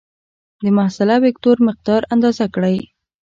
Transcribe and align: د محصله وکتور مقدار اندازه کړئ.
د 0.61 0.63
محصله 0.77 1.15
وکتور 1.25 1.57
مقدار 1.67 2.01
اندازه 2.13 2.45
کړئ. 2.55 2.77